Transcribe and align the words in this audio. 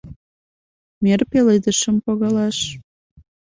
Мӧр 1.03 1.19
пеледышым 1.31 1.95
погалаш. 2.05 2.57